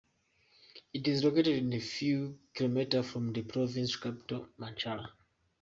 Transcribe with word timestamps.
It 0.95 1.07
is 1.07 1.23
located 1.23 1.71
a 1.75 1.79
few 1.79 2.39
kilometers 2.55 3.07
from 3.07 3.33
the 3.33 3.43
provincial 3.43 4.01
capital, 4.01 4.47
Machala. 4.57 5.11